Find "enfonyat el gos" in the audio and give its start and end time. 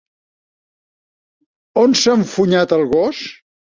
2.25-3.27